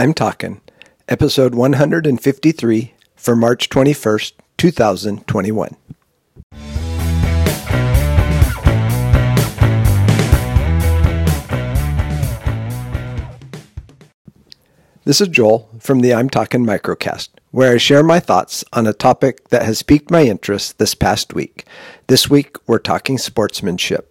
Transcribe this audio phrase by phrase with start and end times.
[0.00, 0.62] I'm Talking,
[1.10, 5.76] episode 153 for March 21st, 2021.
[15.04, 18.94] This is Joel from the I'm Talking Microcast, where I share my thoughts on a
[18.94, 21.66] topic that has piqued my interest this past week.
[22.06, 24.10] This week, we're talking sportsmanship.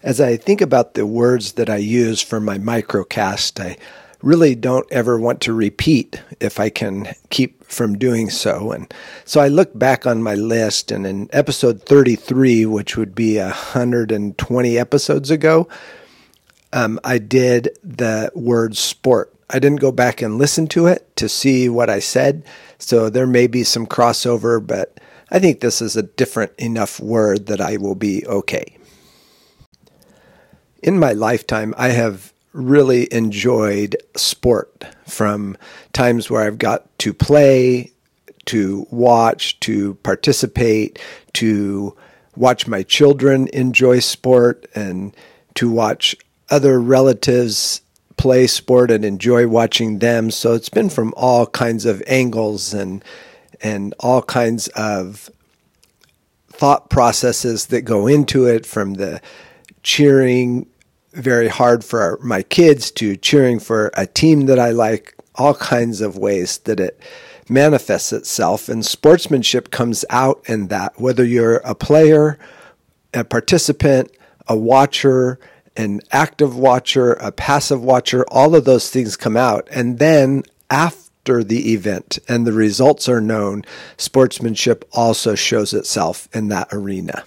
[0.00, 3.76] As I think about the words that I use for my microcast, I
[4.22, 8.72] really don't ever want to repeat if I can keep from doing so.
[8.72, 8.92] And
[9.24, 14.78] so I look back on my list, and in episode 33, which would be 120
[14.78, 15.68] episodes ago,
[16.72, 19.32] um, I did the word sport.
[19.50, 22.44] I didn't go back and listen to it to see what I said,
[22.78, 25.00] so there may be some crossover, but
[25.30, 28.78] I think this is a different enough word that I will be okay
[30.82, 35.56] in my lifetime, I have really enjoyed sport from
[35.92, 37.92] times where I've got to play,
[38.46, 40.98] to watch, to participate,
[41.34, 41.96] to
[42.36, 45.14] watch my children enjoy sport, and
[45.54, 46.16] to watch
[46.50, 47.82] other relatives
[48.16, 50.30] play sport and enjoy watching them.
[50.30, 53.02] So it's been from all kinds of angles and
[53.60, 55.30] and all kinds of
[56.48, 59.20] thought processes that go into it from the
[59.82, 60.66] cheering
[61.18, 66.00] very hard for my kids to cheering for a team that I like, all kinds
[66.00, 67.00] of ways that it
[67.48, 68.68] manifests itself.
[68.68, 72.38] And sportsmanship comes out in that, whether you're a player,
[73.14, 74.10] a participant,
[74.46, 75.38] a watcher,
[75.76, 79.68] an active watcher, a passive watcher, all of those things come out.
[79.70, 83.64] And then after the event and the results are known,
[83.96, 87.24] sportsmanship also shows itself in that arena.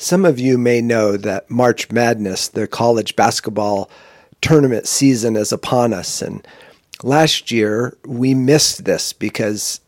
[0.00, 3.90] Some of you may know that March Madness, the college basketball
[4.40, 6.22] tournament season, is upon us.
[6.22, 6.46] And
[7.02, 9.80] last year, we missed this because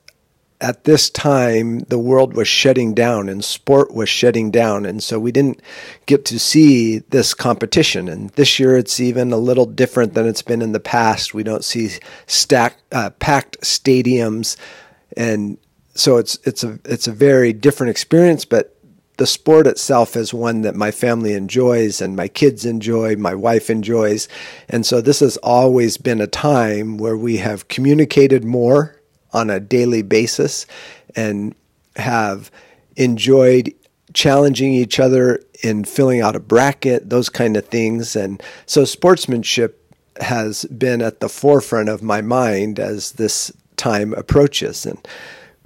[0.61, 4.85] at this time, the world was shutting down and sport was shutting down.
[4.85, 5.63] And so we didn't
[6.07, 8.09] get to see this competition.
[8.09, 11.35] And this year, it's even a little different than it's been in the past.
[11.35, 11.89] We don't see
[12.27, 14.57] stack, uh, packed stadiums.
[15.17, 15.57] And
[15.95, 18.77] so it's, it's, a, it's a very different experience, but
[19.21, 23.69] the sport itself is one that my family enjoys and my kids enjoy, my wife
[23.69, 24.29] enjoys.
[24.67, 28.97] And so this has always been a time where we have communicated more
[29.35, 30.65] on a daily basis
[31.15, 31.55] and
[31.97, 32.51] have
[32.97, 33.75] enjoyed
[34.15, 38.17] challenging each other in filling out a bracket, those kind of things.
[38.17, 44.87] And so sportsmanship has been at the forefront of my mind as this time approaches.
[44.87, 45.07] And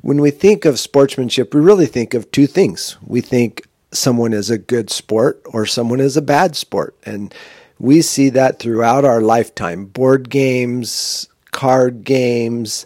[0.04, 2.98] when we think of sportsmanship, we really think of two things.
[3.06, 6.94] We think someone is a good sport or someone is a bad sport.
[7.06, 7.34] And
[7.78, 12.84] we see that throughout our lifetime board games, card games,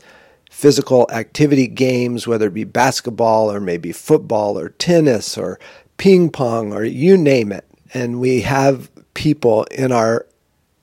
[0.49, 5.59] physical activity games, whether it be basketball or maybe football or tennis or
[5.97, 7.65] ping pong or you name it.
[7.93, 10.25] And we have people in our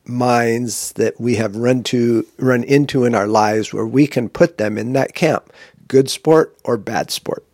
[0.04, 4.58] minds that we have run to run into in our lives where we can put
[4.58, 5.52] them in that camp
[5.88, 7.46] good sport or bad sport.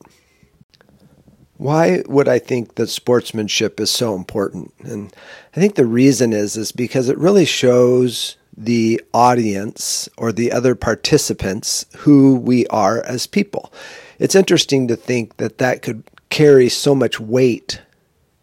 [1.57, 4.73] Why would I think that sportsmanship is so important?
[4.79, 5.13] And
[5.55, 10.75] I think the reason is is because it really shows the audience or the other
[10.75, 13.71] participants who we are as people.
[14.19, 17.81] It's interesting to think that that could carry so much weight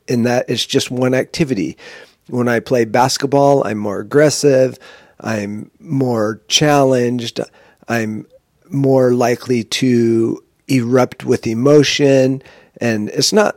[0.07, 1.77] in that it's just one activity.
[2.29, 4.79] When I play basketball, I'm more aggressive,
[5.21, 7.41] I'm more challenged,
[7.89, 8.27] I'm
[8.71, 12.43] more likely to erupt with emotion.
[12.81, 13.57] And it's not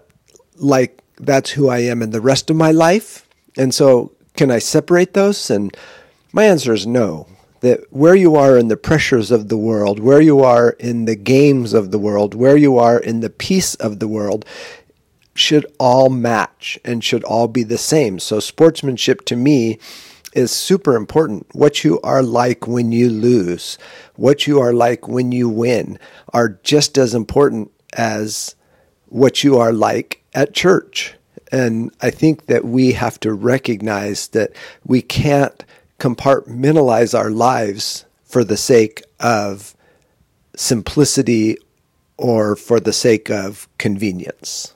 [0.55, 3.27] like that's who I am in the rest of my life.
[3.57, 5.49] And so, can I separate those?
[5.49, 5.75] And
[6.31, 7.27] my answer is no.
[7.59, 11.16] That where you are in the pressures of the world, where you are in the
[11.16, 14.45] games of the world, where you are in the peace of the world,
[15.35, 18.17] should all match and should all be the same.
[18.17, 19.78] So, sportsmanship to me
[20.34, 21.47] is super important.
[21.53, 23.78] What you are like when you lose,
[24.16, 26.00] what you are like when you win
[26.34, 28.55] are just as important as
[29.08, 31.16] what you are like at church.
[31.52, 34.52] And I think that we have to recognize that
[34.85, 35.66] we can't
[36.00, 39.76] compartmentalize our lives for the sake of
[40.55, 41.58] simplicity
[42.17, 44.73] or for the sake of convenience.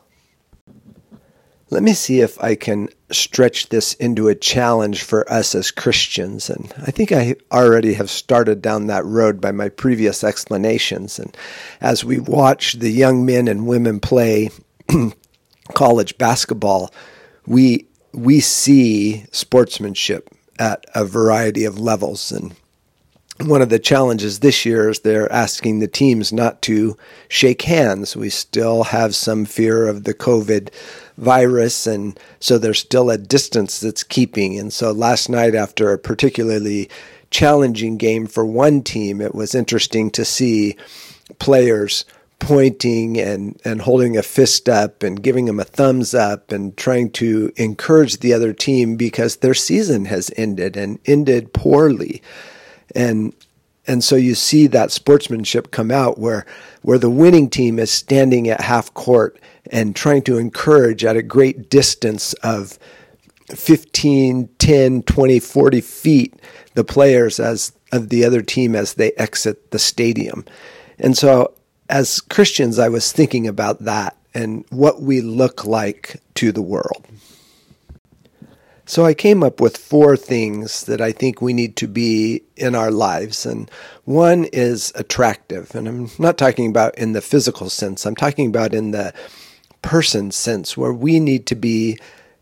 [1.71, 6.50] Let me see if I can stretch this into a challenge for us as Christians.
[6.50, 11.17] And I think I already have started down that road by my previous explanations.
[11.17, 11.35] And
[11.81, 14.50] as we watch the young men and women play
[15.73, 16.94] college basketball,
[17.47, 20.29] we we see sportsmanship
[20.59, 22.31] at a variety of levels.
[22.31, 22.56] And
[23.41, 26.97] one of the challenges this year is they're asking the teams not to
[27.27, 28.15] shake hands.
[28.15, 30.69] We still have some fear of the COVID
[31.17, 34.57] virus, and so there's still a distance that's keeping.
[34.57, 36.89] And so last night, after a particularly
[37.29, 40.77] challenging game for one team, it was interesting to see
[41.38, 42.05] players
[42.39, 47.09] pointing and, and holding a fist up and giving them a thumbs up and trying
[47.09, 52.21] to encourage the other team because their season has ended and ended poorly.
[52.95, 53.33] And
[53.88, 56.45] and so you see that sportsmanship come out where
[56.81, 59.39] where the winning team is standing at half court
[59.71, 62.80] and trying to encourage at a great distance of
[63.50, 66.33] 15, 10, 20, 40 feet
[66.74, 70.45] the players as of the other team as they exit the stadium.
[71.00, 71.53] And so
[71.89, 77.06] as Christians, I was thinking about that and what we look like to the world.
[78.87, 82.75] So I came up with four things that I think we need to be in
[82.75, 83.45] our lives.
[83.45, 83.69] And
[84.03, 85.73] one is attractive.
[85.73, 89.13] And I'm not talking about in the physical sense, I'm talking about in the
[89.81, 91.97] person sense, where we need to be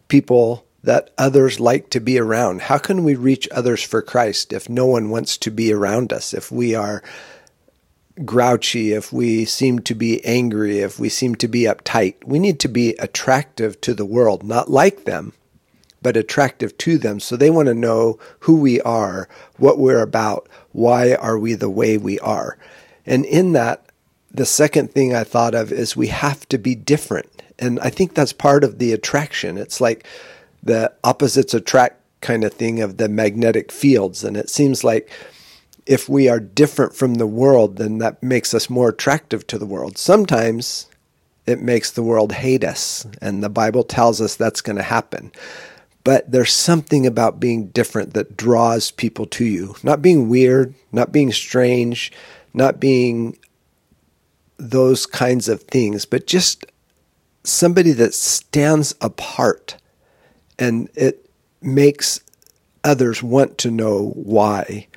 [0.09, 2.63] people that others like to be around.
[2.63, 6.33] How can we reach others for Christ if no one wants to be around us?
[6.33, 7.01] If we are
[8.25, 12.15] grouchy, if we seem to be angry, if we seem to be uptight.
[12.25, 15.33] We need to be attractive to the world, not like them,
[16.03, 17.19] but attractive to them.
[17.19, 19.27] So they want to know who we are,
[19.57, 22.57] what we're about, why are we the way we are.
[23.05, 23.85] And in that,
[24.31, 27.41] the second thing I thought of is we have to be different.
[27.57, 29.57] And I think that's part of the attraction.
[29.57, 30.05] It's like
[30.61, 34.23] the opposites attract kind of thing of the magnetic fields.
[34.23, 35.09] And it seems like
[35.85, 39.65] if we are different from the world, then that makes us more attractive to the
[39.65, 39.97] world.
[39.97, 40.87] Sometimes
[41.45, 45.31] it makes the world hate us, and the Bible tells us that's going to happen.
[46.03, 49.75] But there's something about being different that draws people to you.
[49.83, 52.11] Not being weird, not being strange,
[52.53, 53.37] not being
[54.57, 56.65] those kinds of things, but just
[57.43, 59.77] somebody that stands apart
[60.59, 61.29] and it
[61.61, 62.21] makes
[62.83, 64.87] others want to know why.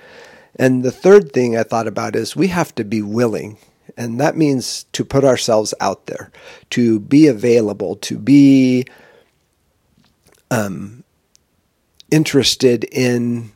[0.57, 3.59] And the third thing I thought about is we have to be willing.
[3.97, 6.31] And that means to put ourselves out there,
[6.71, 8.85] to be available, to be
[10.51, 11.05] um,
[12.11, 13.53] interested in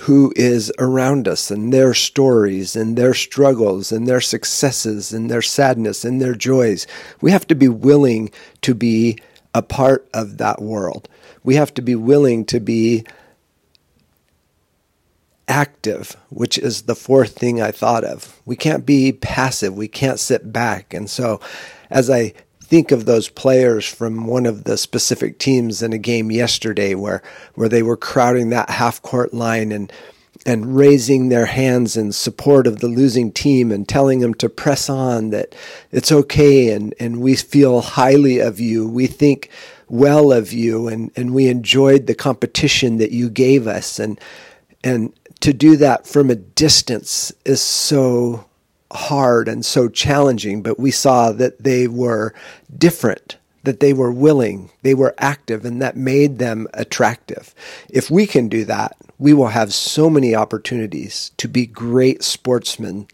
[0.00, 5.42] who is around us and their stories and their struggles and their successes and their
[5.42, 6.86] sadness and their joys.
[7.20, 8.30] We have to be willing
[8.62, 9.18] to be
[9.54, 11.08] a part of that world.
[11.44, 13.04] We have to be willing to be
[15.46, 18.40] active, which is the fourth thing I thought of.
[18.46, 19.76] We can't be passive.
[19.76, 20.94] We can't sit back.
[20.94, 21.40] And so
[21.90, 22.32] as I
[22.72, 27.22] think of those players from one of the specific teams in a game yesterday where
[27.54, 29.92] where they were crowding that half court line and
[30.46, 34.88] and raising their hands in support of the losing team and telling them to press
[34.88, 35.54] on that
[35.90, 38.88] it's okay and and we feel highly of you.
[38.88, 39.50] We think
[39.90, 43.98] well of you and and we enjoyed the competition that you gave us.
[43.98, 44.18] And
[44.82, 48.46] and to do that from a distance is so
[48.92, 52.34] hard and so challenging, but we saw that they were
[52.76, 57.54] different, that they were willing, they were active, and that made them attractive.
[57.90, 63.06] If we can do that, we will have so many opportunities to be great sportsmen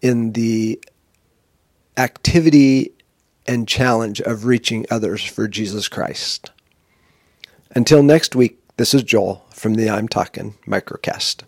[0.00, 0.82] in the
[1.96, 2.92] activity
[3.46, 6.50] and challenge of reaching others for Jesus Christ.
[7.74, 11.42] Until next week, this is Joel from the I'm Talking Microcast.